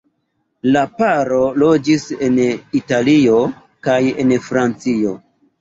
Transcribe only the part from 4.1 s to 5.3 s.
en Francio.